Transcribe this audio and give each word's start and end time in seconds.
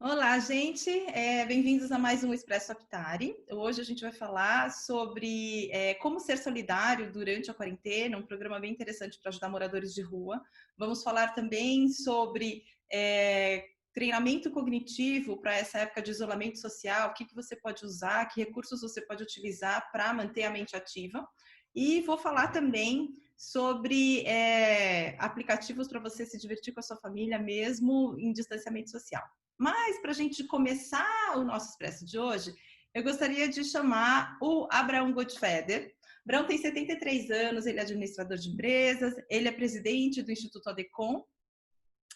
Olá, 0.00 0.38
gente. 0.38 0.88
É, 1.08 1.44
Bem-vindos 1.44 1.92
a 1.92 1.98
mais 1.98 2.24
um 2.24 2.32
Expresso 2.32 2.72
Aptari. 2.72 3.36
Hoje 3.50 3.82
a 3.82 3.84
gente 3.84 4.00
vai 4.00 4.12
falar 4.12 4.70
sobre 4.70 5.70
é, 5.72 5.92
como 5.94 6.20
ser 6.20 6.38
solidário 6.38 7.12
durante 7.12 7.50
a 7.50 7.54
quarentena, 7.54 8.16
um 8.16 8.22
programa 8.26 8.58
bem 8.58 8.72
interessante 8.72 9.20
para 9.20 9.28
ajudar 9.28 9.50
moradores 9.50 9.92
de 9.92 10.00
rua. 10.00 10.40
Vamos 10.78 11.02
falar 11.02 11.34
também 11.34 11.90
sobre 11.90 12.62
é, 12.90 13.62
treinamento 13.92 14.50
cognitivo 14.50 15.40
para 15.40 15.54
essa 15.54 15.78
época 15.78 16.00
de 16.02 16.10
isolamento 16.10 16.58
social, 16.58 17.10
o 17.10 17.14
que, 17.14 17.24
que 17.24 17.34
você 17.34 17.54
pode 17.54 17.84
usar, 17.84 18.26
que 18.26 18.42
recursos 18.42 18.80
você 18.80 19.00
pode 19.00 19.22
utilizar 19.22 19.90
para 19.92 20.12
manter 20.12 20.44
a 20.44 20.50
mente 20.50 20.74
ativa. 20.74 21.26
E 21.74 22.00
vou 22.02 22.16
falar 22.16 22.48
também 22.48 23.14
sobre 23.36 24.20
é, 24.26 25.16
aplicativos 25.18 25.88
para 25.88 26.00
você 26.00 26.24
se 26.24 26.38
divertir 26.38 26.72
com 26.72 26.80
a 26.80 26.82
sua 26.82 26.96
família, 26.96 27.38
mesmo 27.38 28.16
em 28.18 28.32
distanciamento 28.32 28.90
social. 28.90 29.24
Mas, 29.58 30.00
para 30.00 30.10
a 30.10 30.14
gente 30.14 30.44
começar 30.44 31.36
o 31.36 31.44
nosso 31.44 31.70
Expresso 31.70 32.06
de 32.06 32.18
hoje, 32.18 32.54
eu 32.94 33.02
gostaria 33.02 33.48
de 33.48 33.64
chamar 33.64 34.38
o 34.40 34.68
Abraão 34.70 35.12
Gottfeder. 35.12 35.92
Abraão 36.24 36.46
tem 36.46 36.58
73 36.58 37.30
anos, 37.30 37.66
ele 37.66 37.78
é 37.78 37.82
administrador 37.82 38.36
de 38.36 38.48
empresas, 38.50 39.14
ele 39.28 39.48
é 39.48 39.52
presidente 39.52 40.22
do 40.22 40.30
Instituto 40.30 40.70
ADECOM, 40.70 41.24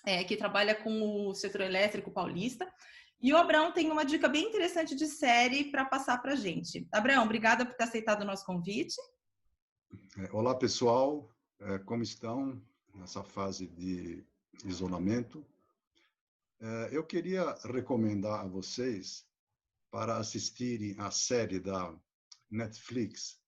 é, 0.07 0.25
que 0.25 0.37
trabalha 0.37 0.75
com 0.75 1.27
o 1.29 1.35
setor 1.35 1.63
elétrico 1.63 2.11
paulista. 2.11 2.67
E 3.21 3.33
o 3.33 3.37
Abraão 3.37 3.73
tem 3.73 3.91
uma 3.91 4.05
dica 4.05 4.29
bem 4.29 4.45
interessante 4.45 4.95
de 4.95 5.07
série 5.07 5.65
para 5.65 5.85
passar 5.85 6.23
para 6.23 6.33
a 6.33 6.37
gente. 6.37 6.87
Abraão, 6.93 7.25
obrigada 7.25 7.67
por 7.67 7.75
ter 7.75 7.85
aceitado 7.85 8.23
o 8.23 8.25
nosso 8.25 8.47
convite. 8.47 8.95
É, 10.19 10.29
olá, 10.33 10.55
pessoal. 10.55 11.33
É, 11.61 11.79
como 11.79 12.03
estão 12.03 12.61
nessa 12.95 13.23
fase 13.23 13.67
de 13.67 14.25
isolamento? 14.65 15.47
É, 16.61 16.89
eu 16.91 17.05
queria 17.05 17.55
recomendar 17.65 18.41
a 18.41 18.49
vocês 18.49 19.27
para 19.91 20.17
assistirem 20.17 20.95
a 20.99 21.11
série 21.11 21.59
da 21.61 21.95
Netflix 22.51 23.41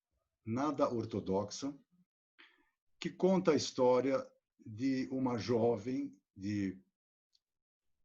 Nada 0.44 0.88
Ortodoxa, 0.88 1.74
que 2.98 3.10
conta 3.10 3.50
a 3.50 3.56
história 3.56 4.26
de 4.64 5.08
uma 5.10 5.36
jovem 5.36 6.16
de, 6.36 6.78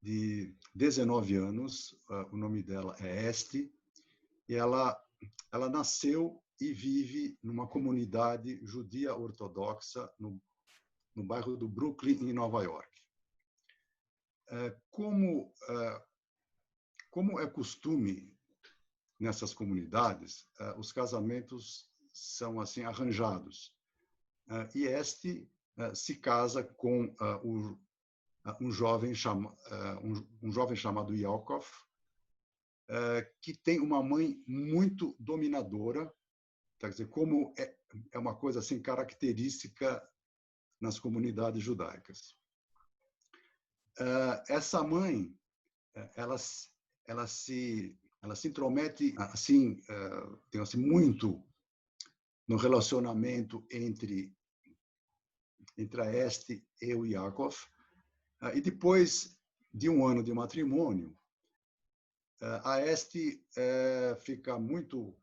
de 0.02 0.56
19 0.74 1.36
anos, 1.36 1.96
o 2.32 2.38
nome 2.38 2.62
dela 2.62 2.96
é 3.00 3.30
Este, 3.30 3.72
e 4.50 4.56
ela, 4.56 5.00
ela 5.52 5.70
nasceu 5.70 6.42
e 6.60 6.74
vive 6.74 7.38
numa 7.44 7.68
comunidade 7.68 8.60
judia 8.66 9.16
ortodoxa 9.16 10.10
no, 10.20 10.42
no 11.14 11.24
bairro 11.24 11.58
do 11.58 11.68
Brooklyn, 11.68 12.30
em 12.30 12.34
Nova 12.34 12.64
York. 12.64 12.90
É, 14.48 14.78
como, 14.92 15.52
é, 15.70 16.06
como 17.10 17.40
é 17.40 17.48
costume 17.48 18.32
nessas 19.20 19.54
comunidades, 19.54 20.48
é, 20.60 20.78
os 20.78 20.92
casamentos 20.92 21.90
são 22.12 22.60
assim 22.60 22.84
arranjados. 22.84 23.74
E 24.76 24.84
este 24.84 25.50
se 25.96 26.18
casa 26.18 26.64
com 26.64 27.14
um 28.62 28.72
jovem, 28.72 29.14
um 30.44 30.52
jovem 30.52 30.76
chamado 30.78 31.16
Yakov, 31.16 31.66
que 33.42 33.58
tem 33.58 33.80
uma 33.80 34.04
mãe 34.04 34.42
muito 34.48 35.16
dominadora, 35.20 36.14
quer 36.80 36.90
dizer, 36.90 37.08
como 37.08 37.54
é, 37.58 37.76
é 38.12 38.20
uma 38.20 38.36
coisa 38.36 38.60
assim 38.60 38.82
característica 38.82 40.02
nas 40.80 41.00
comunidades 41.00 41.64
judaicas. 41.64 42.36
Ah, 44.00 44.44
essa 44.48 44.84
mãe, 44.84 45.34
eh, 45.96 46.12
ela, 46.16 46.36
ela 47.06 47.28
se 47.28 47.98
ela 48.22 48.36
se 48.36 48.48
intromete 48.48 49.14
assim, 49.18 49.74
uh, 49.88 50.38
tem 50.50 50.60
assim 50.60 50.80
muito 50.80 51.44
no 52.48 52.58
relacionamento 52.58 53.64
entre 53.70 54.36
entre 55.78 56.02
a 56.02 56.12
Este 56.12 56.68
e 56.82 56.96
o 56.96 57.06
Yakov. 57.06 57.56
Uh, 58.42 58.56
e 58.56 58.62
depois 58.62 59.38
de 59.72 59.90
um 59.90 60.08
ano 60.08 60.24
de 60.24 60.34
matrimônio, 60.34 61.16
a 62.64 62.82
Este 62.82 63.44
fica 64.22 64.58
muito 64.60 65.18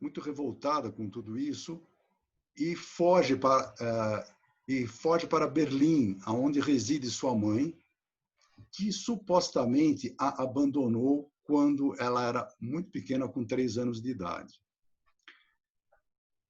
muito 0.00 0.20
revoltada 0.20 0.90
com 0.90 1.08
tudo 1.08 1.38
isso 1.38 1.82
e 2.56 2.74
foge 2.74 3.36
para 3.36 3.74
e 4.68 4.86
foge 4.86 5.26
para 5.26 5.46
Berlim, 5.48 6.18
aonde 6.24 6.60
reside 6.60 7.10
sua 7.10 7.34
mãe, 7.34 7.74
que 8.70 8.92
supostamente 8.92 10.14
a 10.18 10.42
abandonou 10.42 11.32
quando 11.42 11.94
ela 11.98 12.22
era 12.22 12.54
muito 12.60 12.90
pequena, 12.90 13.26
com 13.26 13.42
três 13.42 13.78
anos 13.78 14.02
de 14.02 14.10
idade. 14.10 14.60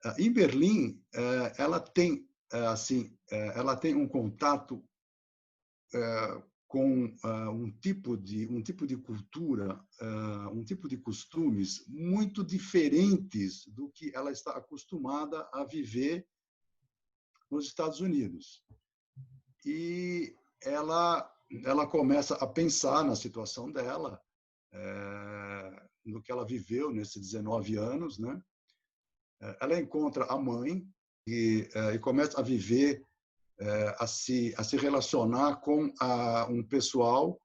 Ah, 0.04 0.16
em 0.18 0.32
Berlim, 0.32 1.00
eh, 1.14 1.52
ela 1.58 1.78
tem 1.78 2.28
eh, 2.52 2.66
assim, 2.66 3.16
eh, 3.30 3.52
ela 3.54 3.76
tem 3.76 3.94
um 3.94 4.08
contato 4.08 4.84
com 6.68 7.16
um 7.50 7.70
tipo 7.80 8.14
de 8.16 8.46
um 8.46 8.62
tipo 8.62 8.86
de 8.86 8.96
cultura, 8.96 9.82
um 10.52 10.62
tipo 10.62 10.86
de 10.86 10.98
costumes 10.98 11.82
muito 11.88 12.44
diferentes 12.44 13.66
do 13.68 13.90
que 13.90 14.14
ela 14.14 14.30
está 14.30 14.52
acostumada 14.52 15.48
a 15.52 15.64
viver 15.64 16.28
nos 17.50 17.66
Estados 17.66 18.00
Unidos. 18.00 18.62
E 19.64 20.36
ela, 20.62 21.30
ela 21.64 21.86
começa 21.86 22.34
a 22.36 22.46
pensar 22.46 23.04
na 23.04 23.16
situação 23.16 23.72
dela, 23.72 24.20
é, 24.72 25.86
no 26.04 26.22
que 26.22 26.30
ela 26.30 26.46
viveu 26.46 26.90
nesses 26.90 27.32
19 27.32 27.76
anos, 27.76 28.18
né? 28.18 28.40
Eh, 29.40 29.58
ela 29.60 29.80
encontra 29.80 30.24
a 30.24 30.38
mãe 30.38 30.86
e, 31.26 31.68
é, 31.74 31.94
e 31.94 31.98
começa 31.98 32.40
a 32.40 32.42
viver, 32.42 33.06
a, 33.98 34.06
se, 34.06 34.54
a 34.56 34.64
se 34.64 34.76
relacionar 34.76 35.56
com 35.56 35.92
a, 36.00 36.46
um 36.48 36.62
pessoal 36.62 37.40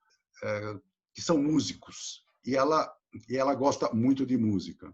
que 1.14 1.22
são 1.22 1.42
músicos. 1.42 2.24
E 2.46 2.56
ela, 2.56 2.94
e 3.30 3.38
ela 3.38 3.56
gosta 3.56 3.92
muito 3.94 4.26
de 4.26 4.38
música. 4.38 4.94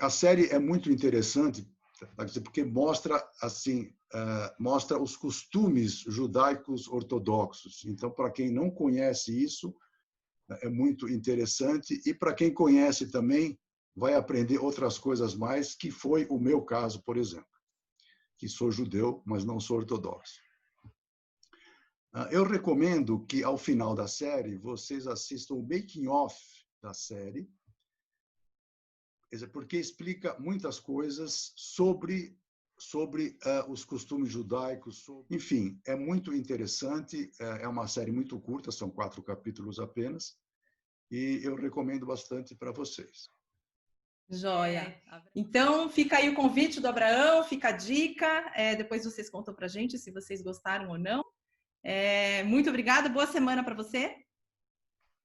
A 0.00 0.08
série 0.08 0.46
é 0.48 0.58
muito 0.58 0.90
interessante 0.90 1.66
porque 2.42 2.64
mostra 2.64 3.22
assim 3.40 3.92
uh, 4.14 4.62
mostra 4.62 5.00
os 5.00 5.16
costumes 5.16 6.00
judaicos 6.00 6.88
ortodoxos. 6.88 7.84
Então, 7.84 8.10
para 8.10 8.30
quem 8.30 8.50
não 8.50 8.70
conhece 8.70 9.42
isso, 9.42 9.74
é 10.62 10.68
muito 10.68 11.08
interessante 11.08 12.00
e 12.06 12.14
para 12.14 12.34
quem 12.34 12.52
conhece 12.52 13.10
também 13.10 13.58
vai 13.96 14.14
aprender 14.14 14.58
outras 14.58 14.98
coisas 14.98 15.34
mais, 15.34 15.74
que 15.74 15.90
foi 15.90 16.26
o 16.28 16.38
meu 16.38 16.62
caso, 16.62 17.02
por 17.02 17.16
exemplo, 17.16 17.46
que 18.36 18.48
sou 18.48 18.70
judeu, 18.70 19.22
mas 19.24 19.44
não 19.44 19.60
sou 19.60 19.78
ortodoxo. 19.78 20.43
Uh, 22.14 22.28
eu 22.30 22.44
recomendo 22.44 23.26
que 23.26 23.42
ao 23.42 23.58
final 23.58 23.94
da 23.94 24.06
série 24.06 24.56
vocês 24.56 25.06
assistam 25.06 25.54
o 25.54 25.62
making 25.62 26.06
off 26.06 26.36
da 26.80 26.94
série, 26.94 27.50
porque 29.52 29.76
explica 29.76 30.38
muitas 30.38 30.78
coisas 30.78 31.52
sobre 31.56 32.38
sobre 32.78 33.38
uh, 33.44 33.70
os 33.70 33.84
costumes 33.84 34.30
judaicos. 34.30 34.98
Sobre... 34.98 35.36
Enfim, 35.36 35.80
é 35.86 35.94
muito 35.94 36.32
interessante. 36.34 37.30
É, 37.40 37.64
é 37.64 37.68
uma 37.68 37.86
série 37.86 38.12
muito 38.12 38.38
curta, 38.40 38.70
são 38.70 38.90
quatro 38.90 39.22
capítulos 39.22 39.78
apenas, 39.78 40.36
e 41.10 41.40
eu 41.42 41.54
recomendo 41.54 42.06
bastante 42.06 42.54
para 42.54 42.72
vocês. 42.72 43.30
Joia. 44.28 45.00
Então, 45.34 45.88
fica 45.90 46.16
aí 46.16 46.30
o 46.30 46.34
convite 46.34 46.80
do 46.80 46.88
Abraão, 46.88 47.44
fica 47.44 47.68
a 47.68 47.72
dica. 47.72 48.50
É, 48.54 48.74
depois 48.74 49.04
vocês 49.04 49.28
contam 49.28 49.54
para 49.54 49.68
gente 49.68 49.98
se 49.98 50.10
vocês 50.10 50.42
gostaram 50.42 50.88
ou 50.90 50.98
não. 50.98 51.24
É, 51.84 52.42
muito 52.44 52.70
obrigada, 52.70 53.10
boa 53.10 53.26
semana 53.26 53.62
para 53.62 53.74
você. 53.74 54.16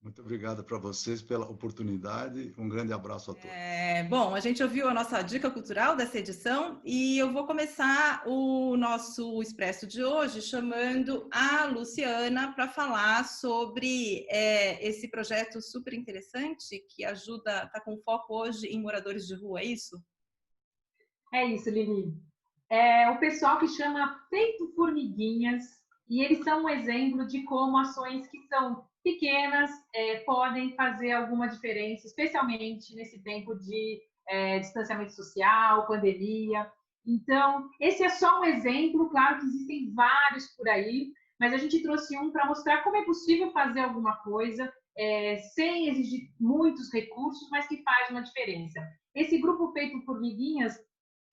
Muito 0.02 0.22
obrigado 0.22 0.64
para 0.64 0.78
vocês 0.78 1.22
pela 1.22 1.50
oportunidade. 1.50 2.54
Um 2.58 2.70
grande 2.70 2.94
abraço 2.94 3.32
a 3.32 3.34
todos. 3.34 3.50
É, 3.50 4.04
bom, 4.04 4.34
a 4.34 4.40
gente 4.40 4.62
ouviu 4.64 4.88
a 4.88 4.94
nossa 4.94 5.22
dica 5.22 5.52
cultural 5.52 5.96
dessa 5.96 6.18
edição 6.18 6.82
e 6.86 7.18
eu 7.18 7.32
vou 7.34 7.46
começar 7.46 8.24
o 8.26 8.78
nosso 8.78 9.42
expresso 9.42 9.86
de 9.88 10.02
hoje 10.02 10.42
chamando 10.42 11.28
a 11.32 11.66
Luciana 11.66 12.54
para 12.54 12.70
falar 12.70 13.26
sobre 13.26 14.26
é, 14.30 14.86
esse 14.86 15.10
projeto 15.10 15.62
super 15.62 15.94
interessante 15.94 16.80
que 16.90 17.04
ajuda, 17.04 17.64
está 17.66 17.82
com 17.82 17.98
foco 17.98 18.34
hoje 18.34 18.68
em 18.68 18.82
moradores 18.82 19.28
de 19.28 19.36
rua, 19.36 19.60
é 19.60 19.66
isso? 19.66 20.02
É 21.34 21.46
isso, 21.46 21.70
Lini. 21.70 22.18
É 22.70 23.10
o 23.10 23.20
pessoal 23.20 23.60
que 23.60 23.68
chama 23.68 24.26
Feito 24.30 24.74
Formiguinhas 24.76 25.79
e 26.10 26.24
eles 26.24 26.44
são 26.44 26.64
um 26.64 26.70
exemplo 26.70 27.28
de 27.28 27.44
como 27.44 27.78
ações 27.78 28.28
que 28.28 28.42
são 28.48 28.84
pequenas 29.04 29.70
é, 29.94 30.20
podem 30.22 30.76
fazer 30.76 31.12
alguma 31.12 31.48
diferença, 31.48 32.08
especialmente 32.08 32.96
nesse 32.96 33.22
tempo 33.22 33.56
de 33.56 34.02
é, 34.28 34.60
distanciamento 34.60 35.14
social, 35.14 35.88
pandemia. 35.88 36.70
Então, 37.06 37.70
esse 37.80 38.04
é 38.04 38.10
só 38.10 38.42
um 38.42 38.44
exemplo, 38.44 39.10
claro 39.10 39.40
que 39.40 39.46
existem 39.46 39.94
vários 39.94 40.48
por 40.56 40.68
aí, 40.68 41.12
mas 41.40 41.54
a 41.54 41.58
gente 41.58 41.82
trouxe 41.82 42.18
um 42.18 42.32
para 42.32 42.46
mostrar 42.46 42.84
como 42.84 42.98
é 42.98 43.06
possível 43.06 43.52
fazer 43.52 43.82
alguma 43.82 44.18
coisa 44.18 44.72
é, 44.98 45.38
sem 45.56 45.88
exigir 45.88 46.30
muitos 46.40 46.92
recursos, 46.92 47.50
mas 47.50 47.68
que 47.68 47.82
faz 47.84 48.10
uma 48.10 48.22
diferença. 48.22 48.82
Esse 49.16 49.38
grupo 49.38 49.72
feito 49.72 50.04
por 50.06 50.20
Miguinhas 50.20 50.76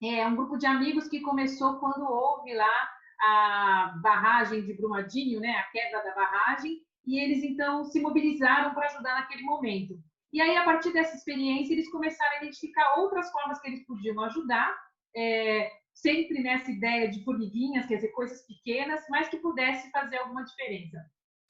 é 0.02 0.26
um 0.26 0.36
grupo 0.36 0.56
de 0.56 0.66
amigos 0.66 1.08
que 1.08 1.20
começou 1.20 1.78
quando 1.78 2.04
houve 2.04 2.54
lá 2.54 2.95
a 3.20 3.98
barragem 4.02 4.64
de 4.64 4.74
Brumadinho, 4.74 5.40
né, 5.40 5.50
a 5.52 5.70
quebra 5.70 6.02
da 6.02 6.14
barragem, 6.14 6.80
e 7.06 7.18
eles 7.18 7.42
então 7.44 7.84
se 7.84 8.00
mobilizaram 8.00 8.74
para 8.74 8.86
ajudar 8.86 9.14
naquele 9.14 9.42
momento. 9.42 9.94
E 10.32 10.40
aí, 10.40 10.56
a 10.56 10.64
partir 10.64 10.92
dessa 10.92 11.16
experiência, 11.16 11.72
eles 11.72 11.90
começaram 11.90 12.32
a 12.32 12.38
identificar 12.38 12.98
outras 12.98 13.30
formas 13.30 13.60
que 13.60 13.68
eles 13.68 13.86
podiam 13.86 14.20
ajudar, 14.24 14.76
é, 15.16 15.70
sempre 15.94 16.42
nessa 16.42 16.70
ideia 16.70 17.08
de 17.08 17.24
formiguinhas, 17.24 17.86
quer 17.86 17.96
dizer, 17.96 18.08
coisas 18.08 18.44
pequenas, 18.46 19.02
mas 19.08 19.28
que 19.28 19.38
pudesse 19.38 19.90
fazer 19.90 20.18
alguma 20.18 20.44
diferença. 20.44 20.98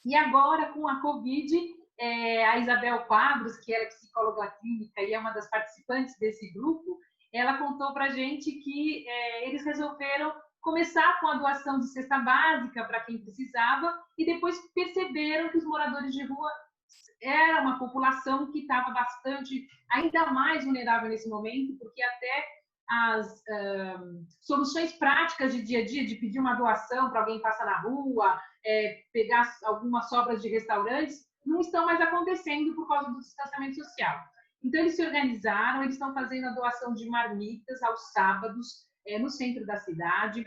E 0.05 0.15
agora, 0.15 0.73
com 0.73 0.87
a 0.87 1.01
Covid, 1.01 1.53
é, 1.99 2.45
a 2.45 2.59
Isabel 2.59 3.05
Quadros, 3.07 3.57
que 3.59 3.75
é 3.75 3.87
psicóloga 3.87 4.51
clínica 4.61 5.03
e 5.03 5.15
é 5.15 5.19
uma 5.19 5.33
das 5.33 5.51
participantes 5.51 6.17
desse 6.19 6.53
grupo, 6.53 7.01
ela 7.33 7.59
contou 7.59 7.93
para 7.93 8.11
gente 8.11 8.53
que 8.53 9.09
é, 9.09 9.49
eles 9.49 9.65
resolveram 9.65 10.33
começar 10.67 11.21
com 11.21 11.29
a 11.29 11.35
doação 11.37 11.79
de 11.79 11.87
cesta 11.87 12.19
básica 12.19 12.85
para 12.85 13.05
quem 13.05 13.23
precisava 13.23 13.97
e 14.19 14.27
depois 14.27 14.59
perceberam 14.75 15.49
que 15.49 15.59
os 15.59 15.65
moradores 15.65 16.13
de 16.13 16.25
rua 16.27 16.51
era 17.23 17.63
uma 17.63 17.79
população 17.79 18.51
que 18.51 18.59
estava 18.59 18.91
bastante, 18.91 19.65
ainda 19.93 20.27
mais 20.33 20.65
vulnerável 20.65 21.09
nesse 21.09 21.29
momento, 21.29 21.79
porque 21.79 22.03
até 22.03 22.45
as 22.89 23.27
uh, 23.29 24.27
soluções 24.41 24.93
práticas 24.95 25.55
de 25.55 25.63
dia 25.63 25.83
a 25.83 25.87
dia, 25.87 26.05
de 26.05 26.17
pedir 26.17 26.41
uma 26.41 26.57
doação 26.57 27.11
para 27.11 27.21
alguém 27.21 27.41
passar 27.41 27.65
na 27.65 27.81
rua, 27.83 28.37
é, 28.65 29.03
pegar 29.13 29.49
algumas 29.63 30.09
sobras 30.09 30.43
de 30.43 30.49
restaurantes, 30.49 31.27
não 31.45 31.61
estão 31.61 31.87
mais 31.87 32.01
acontecendo 32.01 32.75
por 32.75 32.89
causa 32.89 33.11
do 33.11 33.21
distanciamento 33.21 33.77
social. 33.77 34.19
Então, 34.65 34.81
eles 34.81 34.97
se 34.97 35.07
organizaram, 35.07 35.83
eles 35.83 35.95
estão 35.95 36.13
fazendo 36.13 36.49
a 36.49 36.55
doação 36.55 36.93
de 36.93 37.09
marmitas 37.09 37.81
aos 37.85 38.13
sábados 38.13 38.87
é, 39.07 39.19
no 39.19 39.31
centro 39.31 39.65
da 39.67 39.77
cidade. 39.77 40.47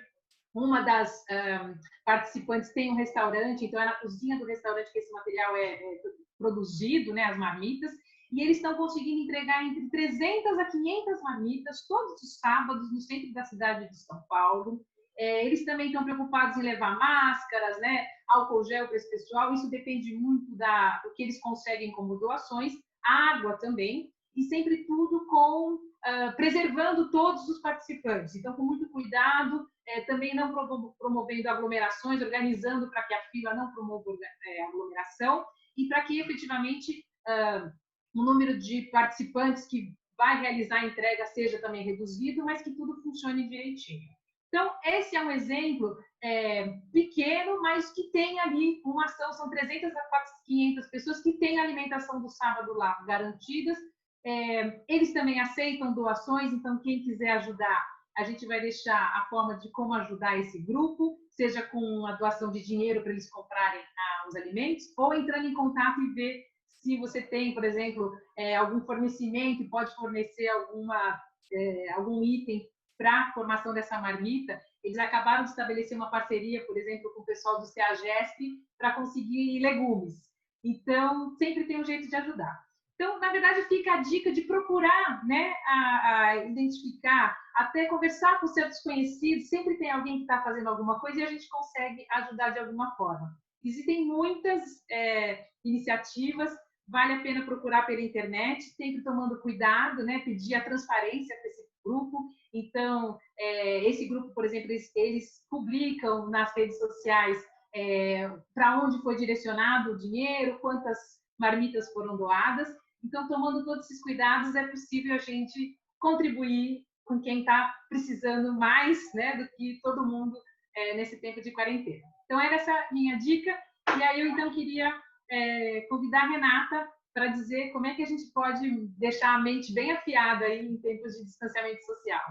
Uma 0.54 0.82
das 0.82 1.24
um, 1.30 1.76
participantes 2.04 2.74
tem 2.74 2.92
um 2.92 2.96
restaurante, 2.96 3.66
então 3.66 3.82
é 3.82 3.86
na 3.86 3.96
cozinha 3.96 4.38
do 4.40 4.46
restaurante 4.46 4.92
que 4.92 5.00
esse 5.00 5.12
material 5.12 5.56
é, 5.56 5.74
é 5.76 6.02
produzido, 6.38 7.14
né, 7.14 7.24
as 7.26 7.38
marmitas, 7.38 7.92
e 8.32 8.42
eles 8.42 8.58
estão 8.58 8.76
conseguindo 8.76 9.22
entregar 9.24 9.64
entre 9.64 9.90
300 9.90 10.58
a 10.58 10.66
500 10.66 11.22
marmitas 11.22 11.86
todos 11.88 12.22
os 12.22 12.40
sábados 12.40 12.92
no 12.92 13.02
centro 13.02 13.34
da 13.34 13.44
cidade 13.44 13.90
de 13.90 13.98
São 13.98 14.22
Paulo. 14.30 14.82
É, 15.18 15.46
eles 15.46 15.66
também 15.66 15.88
estão 15.88 16.04
preocupados 16.04 16.58
em 16.58 16.62
levar 16.62 16.98
máscaras, 16.98 17.80
né, 17.80 18.08
álcool 18.30 18.64
gel 18.64 18.88
para 18.88 18.96
esse 18.96 19.10
pessoal. 19.10 19.54
Isso 19.54 19.70
depende 19.70 20.16
muito 20.16 20.56
da, 20.56 21.00
do 21.04 21.14
que 21.14 21.24
eles 21.24 21.40
conseguem 21.42 21.92
como 21.92 22.18
doações, 22.18 22.74
água 23.04 23.58
também, 23.58 24.12
e 24.40 24.44
sempre 24.44 24.86
tudo 24.86 25.26
com 25.28 25.74
uh, 25.76 26.36
preservando 26.36 27.12
todos 27.12 27.48
os 27.50 27.60
participantes. 27.62 28.36
Então, 28.36 28.54
com 28.54 28.64
muito 28.64 28.90
cuidado, 28.90 29.68
é, 29.88 30.02
também 30.02 30.34
não 30.34 30.54
promovendo 30.98 31.50
aglomerações, 31.50 32.22
organizando 32.22 32.90
para 32.90 33.04
que 33.04 33.14
a 33.14 33.22
fila 33.32 33.54
não 33.54 33.72
promova 33.74 34.04
é, 34.46 34.64
aglomeração 34.64 35.46
e 35.78 35.88
para 35.88 36.04
que 36.04 36.20
efetivamente 36.20 37.04
uh, 37.28 37.70
o 38.16 38.24
número 38.24 38.58
de 38.58 38.84
participantes 38.92 39.68
que 39.68 39.94
vai 40.18 40.40
realizar 40.42 40.82
a 40.82 40.86
entrega 40.86 41.26
seja 41.28 41.60
também 41.60 41.84
reduzido, 41.84 42.44
mas 42.46 42.62
que 42.62 42.72
tudo 42.72 43.02
funcione 43.02 43.50
direitinho. 43.50 44.10
Então, 44.48 44.74
esse 44.84 45.16
é 45.16 45.24
um 45.24 45.32
exemplo 45.32 45.96
é, 46.24 46.68
pequeno, 46.92 47.62
mas 47.62 47.92
que 47.94 48.10
tem 48.12 48.40
ali 48.40 48.82
uma 48.84 49.06
ação, 49.06 49.32
são 49.34 49.50
300 49.50 49.96
a 49.96 50.02
500 50.46 50.88
pessoas 50.88 51.22
que 51.22 51.34
têm 51.34 51.60
alimentação 51.60 52.20
do 52.22 52.30
sábado 52.30 52.74
lá 52.74 52.98
garantidas. 53.06 53.78
É, 54.26 54.84
eles 54.88 55.14
também 55.14 55.40
aceitam 55.40 55.94
doações, 55.94 56.52
então 56.52 56.80
quem 56.80 57.04
quiser 57.04 57.32
ajudar, 57.32 57.88
a 58.18 58.24
gente 58.24 58.46
vai 58.46 58.60
deixar 58.60 59.00
a 59.16 59.28
forma 59.30 59.58
de 59.58 59.72
como 59.72 59.94
ajudar 59.94 60.38
esse 60.38 60.60
grupo, 60.60 61.18
seja 61.30 61.62
com 61.62 62.06
a 62.06 62.14
doação 62.14 62.52
de 62.52 62.62
dinheiro 62.62 63.02
para 63.02 63.12
eles 63.12 63.30
comprarem 63.30 63.82
ah, 63.82 64.28
os 64.28 64.36
alimentos, 64.36 64.86
ou 64.98 65.14
entrando 65.14 65.48
em 65.48 65.54
contato 65.54 66.02
e 66.02 66.14
ver 66.14 66.44
se 66.82 66.98
você 66.98 67.22
tem, 67.22 67.54
por 67.54 67.64
exemplo, 67.64 68.12
é, 68.38 68.56
algum 68.56 68.82
fornecimento 68.82 69.62
e 69.62 69.70
pode 69.70 69.94
fornecer 69.96 70.48
alguma, 70.50 71.22
é, 71.52 71.92
algum 71.94 72.24
item 72.24 72.66
para 72.98 73.22
a 73.22 73.32
formação 73.32 73.74
dessa 73.74 74.00
marmita, 74.00 74.62
eles 74.84 74.98
acabaram 74.98 75.46
de 75.46 75.52
estabelecer 75.52 75.96
uma 75.96 76.12
parceria, 76.12 76.66
por 76.66 76.78
exemplo, 76.78 77.12
com 77.14 77.22
o 77.22 77.26
pessoal 77.26 77.60
do 77.60 77.66
CEAGESP 77.66 78.60
para 78.78 78.94
conseguir 78.94 79.60
legumes. 79.62 80.16
Então, 80.64 81.30
sempre 81.38 81.64
tem 81.66 81.80
um 81.80 81.86
jeito 81.86 82.10
de 82.10 82.16
ajudar. 82.16 82.69
Então, 83.00 83.18
na 83.18 83.32
verdade, 83.32 83.62
fica 83.70 83.94
a 83.94 84.02
dica 84.02 84.30
de 84.30 84.42
procurar, 84.42 85.26
né, 85.26 85.54
a, 85.66 86.18
a 86.18 86.46
identificar, 86.46 87.34
até 87.56 87.86
conversar 87.86 88.42
com 88.42 88.48
certos 88.48 88.82
conhecidos. 88.82 89.48
Sempre 89.48 89.78
tem 89.78 89.90
alguém 89.90 90.18
que 90.18 90.24
está 90.24 90.44
fazendo 90.44 90.68
alguma 90.68 91.00
coisa 91.00 91.22
e 91.22 91.24
a 91.24 91.28
gente 91.28 91.48
consegue 91.48 92.06
ajudar 92.12 92.50
de 92.50 92.60
alguma 92.60 92.94
forma. 92.98 93.34
Existem 93.64 94.06
muitas 94.06 94.64
é, 94.92 95.46
iniciativas 95.64 96.54
vale 96.90 97.14
a 97.14 97.22
pena 97.22 97.46
procurar 97.46 97.86
pela 97.86 98.02
internet, 98.02 98.64
sempre 98.64 99.04
tomando 99.04 99.40
cuidado, 99.42 100.04
né? 100.04 100.20
Pedir 100.20 100.56
a 100.56 100.64
transparência 100.64 101.36
para 101.38 101.50
esse 101.50 101.62
grupo. 101.86 102.32
Então, 102.54 103.18
é, 103.38 103.88
esse 103.88 104.08
grupo, 104.08 104.34
por 104.34 104.44
exemplo, 104.44 104.72
eles, 104.72 104.92
eles 104.96 105.46
publicam 105.50 106.30
nas 106.30 106.52
redes 106.56 106.78
sociais 106.80 107.38
é, 107.74 108.28
para 108.54 108.84
onde 108.84 109.02
foi 109.04 109.16
direcionado 109.16 109.92
o 109.92 109.98
dinheiro, 109.98 110.60
quantas 110.60 110.98
marmitas 111.40 111.92
foram 111.94 112.18
doadas. 112.18 112.68
Então, 113.04 113.28
tomando 113.28 113.64
todos 113.64 113.86
esses 113.86 114.02
cuidados, 114.02 114.56
é 114.56 114.68
possível 114.68 115.16
a 115.16 115.20
gente 115.20 115.78
contribuir 116.00 116.86
com 117.06 117.20
quem 117.22 117.40
está 117.40 117.74
precisando 117.90 118.54
mais, 118.54 119.00
né, 119.14 119.38
do 119.38 119.48
que 119.56 119.80
todo 119.82 120.06
mundo 120.06 120.38
é, 120.76 120.96
nesse 120.96 121.20
tempo 121.20 121.42
de 121.42 121.52
quarentena. 121.52 122.04
Então, 122.26 122.40
era 122.40 122.56
essa 122.56 122.88
minha 122.92 123.18
dica. 123.18 123.58
E 123.98 124.04
aí, 124.04 124.22
eu 124.22 124.28
então 124.28 124.52
queria 124.52 124.94
é, 125.30 125.82
convidar 125.90 126.24
a 126.24 126.28
Renata 126.28 126.90
para 127.14 127.28
dizer 127.28 127.72
como 127.72 127.88
é 127.88 127.96
que 127.96 128.04
a 128.04 128.06
gente 128.06 128.32
pode 128.32 128.88
deixar 128.98 129.36
a 129.36 129.40
mente 129.40 129.74
bem 129.74 129.92
afiada 129.92 130.46
aí 130.46 130.66
em 130.66 130.78
tempos 130.78 131.14
de 131.14 131.26
distanciamento 131.26 131.84
social. 131.84 132.24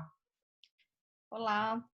Olá. 1.31 1.85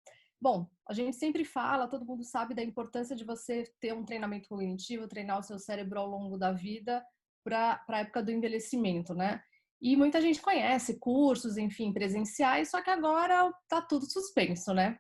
Bom, 0.41 0.69
a 0.87 0.93
gente 0.93 1.17
sempre 1.17 1.45
fala, 1.45 1.89
todo 1.89 2.05
mundo 2.05 2.23
sabe 2.23 2.55
da 2.55 2.63
importância 2.63 3.17
de 3.17 3.25
você 3.25 3.65
ter 3.81 3.95
um 3.95 4.05
treinamento 4.05 4.49
cognitivo, 4.49 5.09
treinar 5.09 5.39
o 5.39 5.43
seu 5.43 5.59
cérebro 5.59 5.99
ao 5.99 6.07
longo 6.07 6.37
da 6.37 6.53
vida 6.53 7.05
para 7.45 7.81
a 7.89 7.99
época 8.01 8.23
do 8.23 8.33
envelhecimento, 8.33 9.15
né? 9.15 9.41
E 9.81 9.97
muita 9.97 10.21
gente 10.21 10.41
conhece 10.41 10.99
cursos, 10.99 11.59
enfim, 11.59 11.93
presenciais, 11.93 12.71
só 12.71 12.83
que 12.83 12.89
agora 12.91 13.53
tá 13.69 13.83
tudo 13.83 14.11
suspenso, 14.11 14.73
né? 14.73 14.99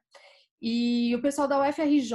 E 0.60 1.14
o 1.16 1.22
pessoal 1.22 1.48
da 1.48 1.58
UFRJ 1.66 2.14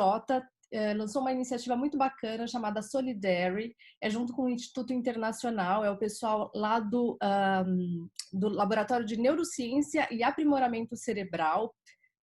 é, 0.71 0.93
lançou 0.93 1.21
uma 1.21 1.31
iniciativa 1.31 1.75
muito 1.75 1.97
bacana 1.97 2.47
chamada 2.47 2.81
Solidary, 2.81 3.75
é 3.99 4.09
junto 4.09 4.33
com 4.33 4.43
o 4.43 4.49
Instituto 4.49 4.93
Internacional, 4.93 5.83
é 5.83 5.89
o 5.89 5.97
pessoal 5.97 6.51
lá 6.53 6.79
do, 6.79 7.17
um, 7.65 8.07
do 8.31 8.49
Laboratório 8.49 9.05
de 9.05 9.17
Neurociência 9.17 10.07
e 10.11 10.23
Aprimoramento 10.23 10.95
Cerebral 10.95 11.73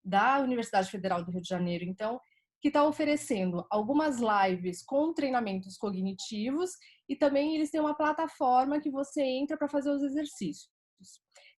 da 0.05 0.39
Universidade 0.39 0.91
Federal 0.91 1.25
do 1.25 1.33
Rio 1.33 1.43
de 1.43 1.49
Janeiro, 1.49 1.85
então, 1.85 2.21
que 2.61 2.69
está 2.69 2.85
oferecendo 2.85 3.67
algumas 3.69 4.19
lives 4.21 4.83
com 4.85 5.13
treinamentos 5.13 5.77
cognitivos 5.77 6.71
e 7.09 7.17
também 7.17 7.55
eles 7.55 7.71
têm 7.71 7.81
uma 7.81 7.97
plataforma 7.97 8.81
que 8.81 8.91
você 8.91 9.23
entra 9.23 9.57
para 9.57 9.69
fazer 9.69 9.91
os 9.91 10.03
exercícios. 10.03 10.69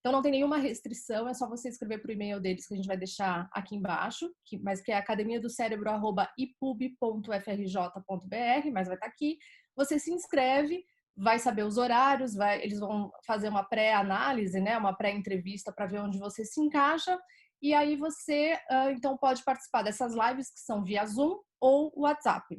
Então 0.01 0.13
não 0.13 0.23
tem 0.23 0.33
nenhuma 0.33 0.59
restrição, 0.59 1.29
é 1.29 1.35
só 1.35 1.49
você 1.49 1.69
escrever 1.69 2.01
o 2.05 2.11
e-mail 2.11 2.41
deles 2.41 2.67
que 2.67 2.75
a 2.75 2.77
gente 2.77 2.87
vai 2.87 2.97
deixar 2.97 3.49
aqui 3.53 3.75
embaixo, 3.75 4.31
que, 4.45 4.59
mas 4.59 4.81
que 4.81 4.93
é 4.93 4.97
academia 4.97 5.41
do 5.41 5.51
cérebro 5.51 5.91
ipub.frj.br, 6.39 8.71
mas 8.73 8.87
vai 8.87 8.97
estar 8.97 8.99
tá 8.99 9.07
aqui. 9.07 9.37
Você 9.77 9.99
se 9.99 10.13
inscreve, 10.13 10.85
vai 11.17 11.39
saber 11.39 11.65
os 11.65 11.77
horários, 11.77 12.35
vai, 12.35 12.63
eles 12.63 12.79
vão 12.79 13.11
fazer 13.27 13.49
uma 13.49 13.65
pré-análise, 13.65 14.61
né, 14.61 14.79
uma 14.79 14.97
pré-entrevista 14.97 15.73
para 15.73 15.87
ver 15.87 16.01
onde 16.01 16.19
você 16.19 16.45
se 16.45 16.61
encaixa. 16.61 17.19
E 17.61 17.75
aí 17.75 17.97
você 17.97 18.55
uh, 18.71 18.91
então 18.91 19.19
pode 19.19 19.43
participar 19.43 19.83
dessas 19.83 20.15
lives 20.15 20.51
que 20.51 20.61
são 20.61 20.85
via 20.85 21.05
Zoom 21.05 21.41
ou 21.61 21.93
WhatsApp. 21.97 22.57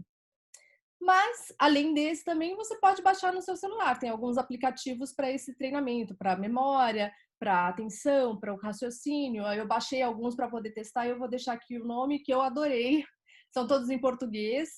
Mas, 1.02 1.54
além 1.58 1.94
desse, 1.94 2.26
também 2.26 2.56
você 2.56 2.78
pode 2.78 3.02
baixar 3.02 3.32
no 3.32 3.42
seu 3.42 3.56
celular. 3.56 3.98
Tem 3.98 4.10
alguns 4.10 4.38
aplicativos 4.38 5.14
para 5.14 5.32
esse 5.32 5.56
treinamento, 5.56 6.16
para 6.16 6.36
memória, 6.36 7.12
para 7.40 7.70
atenção, 7.70 8.38
para 8.38 8.54
o 8.54 8.58
raciocínio. 8.58 9.44
Eu 9.46 9.66
baixei 9.66 10.02
alguns 10.02 10.36
para 10.36 10.50
poder 10.50 10.72
testar 10.72 11.08
e 11.08 11.12
eu 11.12 11.18
vou 11.18 11.30
deixar 11.30 11.54
aqui 11.54 11.80
o 11.80 11.86
nome 11.86 12.20
que 12.20 12.34
eu 12.34 12.42
adorei. 12.42 13.06
São 13.52 13.66
todos 13.66 13.90
em 13.90 13.98
português 13.98 14.70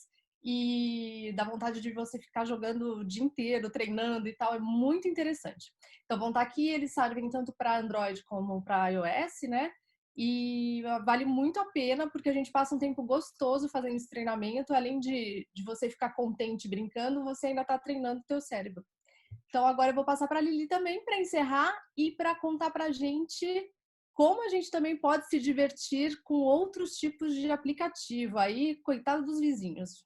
e 0.43 1.33
dá 1.35 1.43
vontade 1.43 1.81
de 1.81 1.93
você 1.93 2.19
ficar 2.19 2.45
jogando 2.45 2.99
o 2.99 3.03
dia 3.03 3.23
inteiro, 3.23 3.69
treinando 3.69 4.27
e 4.27 4.35
tal, 4.35 4.55
é 4.55 4.59
muito 4.59 5.07
interessante. 5.07 5.71
Então 6.05 6.17
vão 6.17 6.29
estar 6.29 6.43
tá 6.43 6.45
aqui, 6.47 6.69
eles 6.69 6.93
servem 6.93 7.29
tanto 7.29 7.53
para 7.57 7.79
Android 7.79 8.23
como 8.25 8.63
para 8.63 8.89
iOS, 8.89 9.49
né? 9.49 9.71
E 10.15 10.83
vale 11.05 11.25
muito 11.25 11.59
a 11.59 11.65
pena 11.71 12.09
porque 12.09 12.29
a 12.29 12.33
gente 12.33 12.51
passa 12.51 12.75
um 12.75 12.79
tempo 12.79 13.03
gostoso 13.03 13.69
fazendo 13.69 13.95
esse 13.95 14.09
treinamento, 14.09 14.73
além 14.73 14.99
de, 14.99 15.47
de 15.53 15.63
você 15.63 15.89
ficar 15.89 16.13
contente 16.13 16.67
brincando, 16.67 17.23
você 17.23 17.47
ainda 17.47 17.61
está 17.61 17.77
treinando 17.79 18.21
o 18.21 18.27
teu 18.27 18.41
cérebro. 18.41 18.83
Então 19.47 19.65
agora 19.65 19.91
eu 19.91 19.95
vou 19.95 20.05
passar 20.05 20.27
para 20.27 20.39
a 20.39 20.41
Lili 20.41 20.67
também 20.67 21.03
para 21.03 21.19
encerrar 21.19 21.73
e 21.97 22.11
para 22.11 22.35
contar 22.35 22.71
para 22.71 22.85
a 22.85 22.91
gente 22.91 23.45
como 24.13 24.43
a 24.45 24.49
gente 24.49 24.69
também 24.69 24.97
pode 24.97 25.27
se 25.27 25.39
divertir 25.39 26.21
com 26.23 26.35
outros 26.35 26.91
tipos 26.95 27.33
de 27.33 27.49
aplicativo. 27.49 28.37
Aí, 28.37 28.75
coitado 28.83 29.25
dos 29.25 29.39
vizinhos. 29.39 30.05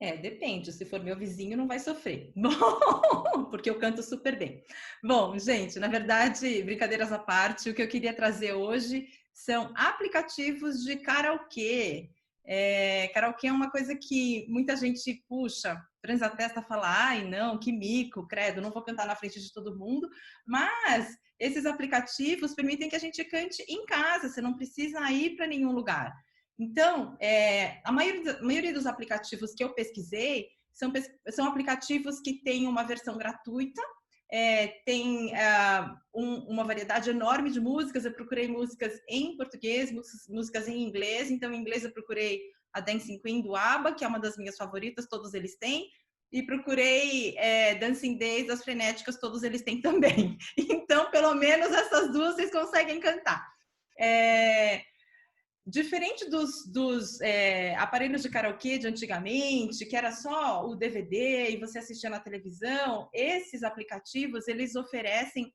É, 0.00 0.16
depende. 0.16 0.72
Se 0.72 0.86
for 0.86 1.02
meu 1.02 1.14
vizinho, 1.14 1.58
não 1.58 1.68
vai 1.68 1.78
sofrer. 1.78 2.32
Bom, 2.34 3.44
porque 3.50 3.68
eu 3.68 3.78
canto 3.78 4.02
super 4.02 4.38
bem. 4.38 4.64
Bom, 5.04 5.38
gente, 5.38 5.78
na 5.78 5.88
verdade, 5.88 6.62
brincadeiras 6.62 7.12
à 7.12 7.18
parte, 7.18 7.68
o 7.68 7.74
que 7.74 7.82
eu 7.82 7.88
queria 7.88 8.14
trazer 8.14 8.54
hoje 8.54 9.06
são 9.34 9.72
aplicativos 9.76 10.82
de 10.84 10.96
karaokê. 10.96 12.10
É, 12.46 13.08
karaokê 13.08 13.48
é 13.48 13.52
uma 13.52 13.70
coisa 13.70 13.94
que 13.94 14.46
muita 14.48 14.74
gente 14.74 15.22
puxa, 15.28 15.78
transa 16.00 16.26
a 16.26 16.30
testa, 16.30 16.62
fala, 16.62 16.88
ai, 16.88 17.22
não, 17.28 17.58
que 17.58 17.70
mico, 17.70 18.26
credo, 18.26 18.62
não 18.62 18.70
vou 18.70 18.82
cantar 18.82 19.06
na 19.06 19.14
frente 19.14 19.38
de 19.38 19.52
todo 19.52 19.78
mundo. 19.78 20.08
Mas 20.46 21.14
esses 21.38 21.66
aplicativos 21.66 22.54
permitem 22.54 22.88
que 22.88 22.96
a 22.96 23.00
gente 23.00 23.22
cante 23.24 23.62
em 23.68 23.84
casa, 23.84 24.30
você 24.30 24.40
não 24.40 24.56
precisa 24.56 24.98
ir 25.12 25.36
para 25.36 25.46
nenhum 25.46 25.72
lugar. 25.72 26.10
Então, 26.60 27.16
é, 27.18 27.80
a, 27.82 27.90
maioria, 27.90 28.38
a, 28.38 28.42
maioria, 28.42 28.74
dos 28.74 28.84
aplicativos 28.84 29.54
que 29.54 29.64
eu 29.64 29.72
pesquisei 29.72 30.46
são, 30.74 30.92
são 31.30 31.46
aplicativos 31.46 32.20
que 32.20 32.42
têm 32.42 32.66
uma 32.66 32.82
versão 32.82 33.16
gratuita, 33.16 33.80
é, 34.30 34.66
tem 34.84 35.34
é, 35.34 35.90
um, 36.14 36.34
uma 36.50 36.62
variedade 36.62 37.08
enorme 37.08 37.50
de 37.50 37.58
músicas. 37.58 38.04
Eu 38.04 38.12
procurei 38.12 38.46
músicas 38.46 39.00
em 39.08 39.38
português, 39.38 39.90
músicas 40.28 40.68
em 40.68 40.82
inglês. 40.82 41.30
Então, 41.30 41.50
em 41.50 41.58
inglês 41.58 41.82
eu 41.82 41.92
procurei 41.92 42.38
a 42.74 42.80
Dancing 42.80 43.18
Queen 43.22 43.40
do 43.40 43.56
ABBA, 43.56 43.94
que 43.94 44.04
é 44.04 44.08
uma 44.08 44.20
das 44.20 44.36
minhas 44.36 44.56
favoritas, 44.56 45.08
todos 45.08 45.32
eles 45.32 45.56
têm. 45.56 45.88
E 46.30 46.42
procurei 46.44 47.34
é, 47.38 47.74
Dancing 47.76 48.18
Days, 48.18 48.50
as 48.50 48.62
frenéticas, 48.62 49.18
todos 49.18 49.42
eles 49.42 49.62
têm 49.62 49.80
também. 49.80 50.36
Então, 50.90 51.10
pelo 51.10 51.34
menos 51.34 51.70
essas 51.72 52.12
duas 52.12 52.34
vocês 52.34 52.50
conseguem 52.50 52.98
cantar. 52.98 53.48
É, 53.98 54.82
Diferente 55.66 56.28
dos, 56.28 56.66
dos 56.66 57.20
é, 57.20 57.76
aparelhos 57.76 58.22
de 58.22 58.30
karaokê 58.30 58.78
de 58.78 58.86
antigamente, 58.86 59.84
que 59.84 59.94
era 59.94 60.10
só 60.10 60.66
o 60.66 60.74
DVD 60.74 61.50
e 61.50 61.60
você 61.60 61.78
assistia 61.78 62.08
na 62.08 62.18
televisão, 62.18 63.08
esses 63.12 63.62
aplicativos 63.62 64.48
eles 64.48 64.74
oferecem 64.74 65.52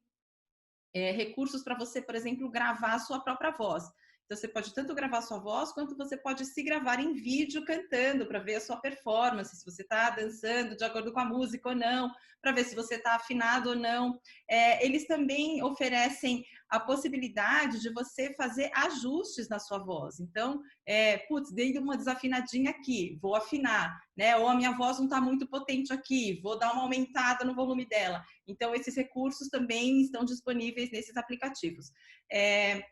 é, 0.93 1.11
recursos 1.11 1.63
para 1.63 1.77
você, 1.77 2.01
por 2.01 2.15
exemplo, 2.15 2.49
gravar 2.49 2.93
a 2.93 2.99
sua 2.99 3.19
própria 3.19 3.51
voz. 3.51 3.83
Então, 4.25 4.35
você 4.35 4.47
pode 4.47 4.73
tanto 4.73 4.95
gravar 4.95 5.21
sua 5.21 5.37
voz, 5.37 5.71
quanto 5.71 5.95
você 5.95 6.17
pode 6.17 6.45
se 6.45 6.63
gravar 6.63 6.99
em 6.99 7.13
vídeo 7.13 7.63
cantando, 7.63 8.25
para 8.25 8.39
ver 8.39 8.55
a 8.55 8.59
sua 8.59 8.77
performance, 8.77 9.55
se 9.55 9.63
você 9.63 9.83
está 9.83 10.09
dançando 10.09 10.75
de 10.75 10.83
acordo 10.83 11.13
com 11.13 11.19
a 11.19 11.25
música 11.25 11.69
ou 11.69 11.75
não, 11.75 12.11
para 12.41 12.51
ver 12.51 12.63
se 12.63 12.75
você 12.75 12.95
está 12.95 13.15
afinado 13.15 13.69
ou 13.69 13.75
não. 13.75 14.19
É, 14.49 14.83
eles 14.83 15.05
também 15.05 15.61
oferecem 15.63 16.43
a 16.67 16.79
possibilidade 16.79 17.79
de 17.79 17.93
você 17.93 18.33
fazer 18.33 18.71
ajustes 18.73 19.47
na 19.47 19.59
sua 19.59 19.77
voz. 19.77 20.19
Então, 20.19 20.59
é, 20.87 21.17
putz, 21.19 21.51
dei 21.51 21.77
uma 21.77 21.95
desafinadinha 21.95 22.71
aqui, 22.71 23.19
vou 23.21 23.35
afinar, 23.35 23.95
né? 24.17 24.35
Ou 24.37 24.49
a 24.49 24.55
minha 24.55 24.71
voz 24.71 24.97
não 24.97 25.05
está 25.05 25.21
muito 25.21 25.47
potente 25.47 25.93
aqui, 25.93 26.39
vou 26.41 26.57
dar 26.57 26.73
uma 26.73 26.81
aumentada 26.81 27.45
no 27.45 27.53
volume 27.53 27.87
dela. 27.87 28.23
Então, 28.47 28.73
esses 28.73 28.95
recursos 28.95 29.49
também 29.49 30.01
estão 30.01 30.25
disponíveis 30.25 30.91
nesses 30.91 31.15
aplicativos. 31.15 31.91
É, 32.31 32.83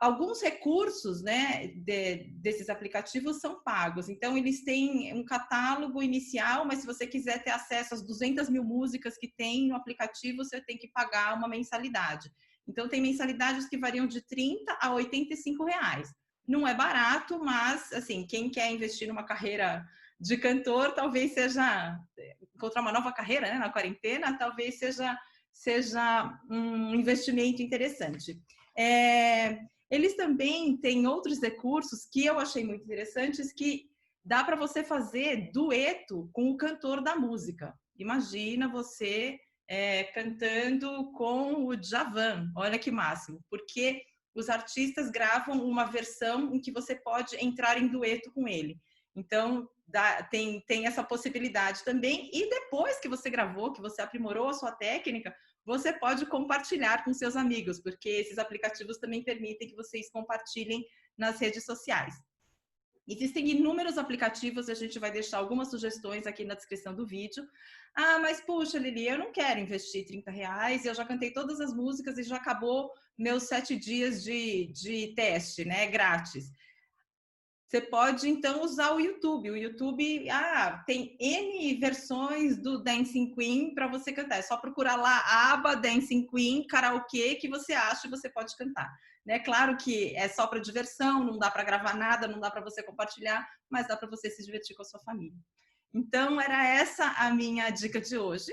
alguns 0.00 0.42
recursos 0.42 1.22
né, 1.22 1.68
de, 1.68 2.24
desses 2.34 2.68
aplicativos 2.68 3.40
são 3.40 3.62
pagos. 3.62 4.08
Então, 4.08 4.36
eles 4.36 4.64
têm 4.64 5.14
um 5.14 5.24
catálogo 5.24 6.02
inicial, 6.02 6.64
mas 6.64 6.80
se 6.80 6.86
você 6.86 7.06
quiser 7.06 7.42
ter 7.42 7.50
acesso 7.50 7.94
às 7.94 8.02
200 8.02 8.48
mil 8.48 8.64
músicas 8.64 9.16
que 9.16 9.28
tem 9.28 9.68
no 9.68 9.76
aplicativo, 9.76 10.44
você 10.44 10.60
tem 10.60 10.76
que 10.76 10.88
pagar 10.88 11.36
uma 11.36 11.48
mensalidade. 11.48 12.30
Então, 12.66 12.88
tem 12.88 13.00
mensalidades 13.00 13.68
que 13.68 13.78
variam 13.78 14.06
de 14.06 14.20
30 14.20 14.78
a 14.80 14.92
85 14.92 15.64
reais. 15.64 16.12
Não 16.46 16.66
é 16.66 16.74
barato, 16.74 17.38
mas, 17.38 17.92
assim, 17.92 18.26
quem 18.26 18.50
quer 18.50 18.70
investir 18.70 19.08
numa 19.08 19.24
carreira 19.24 19.84
de 20.20 20.36
cantor, 20.36 20.92
talvez 20.92 21.32
seja 21.32 21.98
encontrar 22.54 22.82
uma 22.82 22.92
nova 22.92 23.12
carreira 23.12 23.48
né, 23.48 23.58
na 23.58 23.70
quarentena, 23.70 24.36
talvez 24.36 24.78
seja, 24.78 25.18
seja 25.52 26.38
um 26.50 26.94
investimento 26.94 27.62
interessante. 27.62 28.38
É, 28.76 29.58
eles 29.90 30.14
também 30.14 30.76
têm 30.76 31.06
outros 31.06 31.40
recursos 31.40 32.06
que 32.10 32.24
eu 32.24 32.38
achei 32.38 32.64
muito 32.64 32.84
interessantes 32.84 33.52
que 33.52 33.90
dá 34.24 34.44
para 34.44 34.56
você 34.56 34.84
fazer 34.84 35.50
dueto 35.52 36.30
com 36.32 36.50
o 36.50 36.56
cantor 36.56 37.02
da 37.02 37.16
música. 37.16 37.74
Imagina 37.98 38.68
você 38.68 39.38
é, 39.68 40.04
cantando 40.04 41.12
com 41.12 41.66
o 41.66 41.82
Javan, 41.82 42.50
olha 42.56 42.78
que 42.78 42.90
máximo, 42.90 43.40
porque 43.48 44.02
os 44.34 44.48
artistas 44.48 45.10
gravam 45.10 45.64
uma 45.64 45.84
versão 45.84 46.54
em 46.54 46.60
que 46.60 46.70
você 46.70 46.94
pode 46.94 47.36
entrar 47.36 47.78
em 47.78 47.88
dueto 47.88 48.30
com 48.32 48.46
ele. 48.46 48.78
Então, 49.14 49.68
tem, 50.30 50.60
tem 50.66 50.86
essa 50.86 51.02
possibilidade 51.02 51.84
também. 51.84 52.30
E 52.32 52.48
depois 52.48 52.98
que 52.98 53.08
você 53.08 53.28
gravou, 53.30 53.72
que 53.72 53.80
você 53.80 54.02
aprimorou 54.02 54.48
a 54.48 54.54
sua 54.54 54.72
técnica, 54.72 55.34
você 55.64 55.92
pode 55.92 56.26
compartilhar 56.26 57.04
com 57.04 57.12
seus 57.12 57.36
amigos, 57.36 57.80
porque 57.80 58.08
esses 58.08 58.38
aplicativos 58.38 58.98
também 58.98 59.22
permitem 59.22 59.68
que 59.68 59.76
vocês 59.76 60.10
compartilhem 60.10 60.84
nas 61.16 61.38
redes 61.38 61.64
sociais. 61.64 62.14
Existem 63.08 63.48
inúmeros 63.50 63.98
aplicativos, 63.98 64.68
a 64.68 64.74
gente 64.74 64.98
vai 64.98 65.10
deixar 65.10 65.38
algumas 65.38 65.68
sugestões 65.68 66.26
aqui 66.26 66.44
na 66.44 66.54
descrição 66.54 66.94
do 66.94 67.06
vídeo. 67.06 67.44
Ah, 67.94 68.20
mas 68.20 68.40
puxa, 68.40 68.78
Lili, 68.78 69.08
eu 69.08 69.18
não 69.18 69.32
quero 69.32 69.58
investir 69.58 70.06
30 70.06 70.30
reais, 70.30 70.84
eu 70.84 70.94
já 70.94 71.04
cantei 71.04 71.32
todas 71.32 71.60
as 71.60 71.74
músicas 71.74 72.18
e 72.18 72.22
já 72.22 72.36
acabou 72.36 72.90
meus 73.18 73.44
sete 73.44 73.76
dias 73.76 74.22
de, 74.22 74.66
de 74.72 75.12
teste, 75.14 75.64
né, 75.64 75.86
grátis. 75.88 76.52
Você 77.70 77.80
pode 77.82 78.28
então 78.28 78.64
usar 78.64 78.92
o 78.94 78.98
YouTube. 78.98 79.48
O 79.48 79.56
YouTube, 79.56 80.28
ah, 80.28 80.82
tem 80.84 81.16
N 81.20 81.78
versões 81.78 82.60
do 82.60 82.82
Dancing 82.82 83.32
Queen 83.32 83.72
para 83.76 83.86
você 83.86 84.12
cantar. 84.12 84.38
É 84.38 84.42
só 84.42 84.56
procurar 84.56 84.96
lá 84.96 85.18
a 85.18 85.52
aba 85.52 85.76
Dancing 85.76 86.26
Queen 86.26 86.66
karaokê 86.66 87.36
que 87.36 87.48
você 87.48 87.72
acha 87.72 88.08
e 88.08 88.10
você 88.10 88.28
pode 88.28 88.56
cantar. 88.56 88.92
Né? 89.24 89.38
Claro 89.38 89.76
que 89.76 90.16
é 90.16 90.28
só 90.28 90.48
para 90.48 90.58
diversão, 90.58 91.22
não 91.22 91.38
dá 91.38 91.48
para 91.48 91.62
gravar 91.62 91.94
nada, 91.94 92.26
não 92.26 92.40
dá 92.40 92.50
para 92.50 92.60
você 92.60 92.82
compartilhar, 92.82 93.48
mas 93.70 93.86
dá 93.86 93.96
para 93.96 94.10
você 94.10 94.28
se 94.28 94.44
divertir 94.44 94.74
com 94.74 94.82
a 94.82 94.86
sua 94.86 94.98
família. 94.98 95.38
Então 95.94 96.40
era 96.40 96.66
essa 96.66 97.06
a 97.18 97.30
minha 97.32 97.70
dica 97.70 98.00
de 98.00 98.18
hoje. 98.18 98.50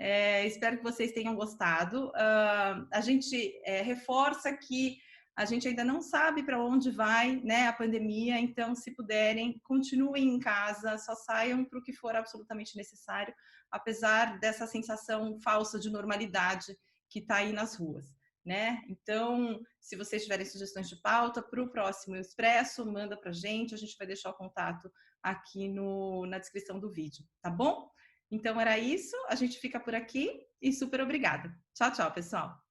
É, 0.00 0.44
espero 0.48 0.78
que 0.78 0.82
vocês 0.82 1.12
tenham 1.12 1.36
gostado. 1.36 2.08
Uh, 2.08 2.88
a 2.92 3.00
gente 3.02 3.52
é, 3.64 3.82
reforça 3.82 4.52
que 4.52 4.98
a 5.38 5.44
gente 5.44 5.68
ainda 5.68 5.84
não 5.84 6.02
sabe 6.02 6.42
para 6.42 6.60
onde 6.60 6.90
vai 6.90 7.36
né, 7.44 7.68
a 7.68 7.72
pandemia, 7.72 8.40
então, 8.40 8.74
se 8.74 8.90
puderem, 8.90 9.60
continuem 9.62 10.34
em 10.34 10.40
casa, 10.40 10.98
só 10.98 11.14
saiam 11.14 11.64
para 11.64 11.78
o 11.78 11.82
que 11.82 11.92
for 11.92 12.16
absolutamente 12.16 12.76
necessário, 12.76 13.32
apesar 13.70 14.40
dessa 14.40 14.66
sensação 14.66 15.38
falsa 15.40 15.78
de 15.78 15.90
normalidade 15.90 16.76
que 17.08 17.20
está 17.20 17.36
aí 17.36 17.52
nas 17.52 17.76
ruas. 17.76 18.18
Né? 18.44 18.82
Então, 18.88 19.60
se 19.78 19.94
vocês 19.94 20.24
tiverem 20.24 20.44
sugestões 20.44 20.88
de 20.88 20.96
pauta 20.96 21.40
para 21.40 21.62
o 21.62 21.70
próximo 21.70 22.16
Expresso, 22.16 22.84
manda 22.84 23.16
para 23.16 23.30
a 23.30 23.32
gente, 23.32 23.74
a 23.74 23.78
gente 23.78 23.96
vai 23.96 24.08
deixar 24.08 24.30
o 24.30 24.36
contato 24.36 24.90
aqui 25.22 25.68
no, 25.68 26.26
na 26.26 26.40
descrição 26.40 26.80
do 26.80 26.90
vídeo, 26.90 27.24
tá 27.40 27.50
bom? 27.50 27.88
Então 28.28 28.60
era 28.60 28.76
isso, 28.76 29.16
a 29.28 29.36
gente 29.36 29.60
fica 29.60 29.78
por 29.78 29.94
aqui 29.94 30.44
e 30.60 30.72
super 30.72 31.00
obrigada. 31.00 31.54
Tchau, 31.74 31.92
tchau, 31.92 32.12
pessoal. 32.12 32.67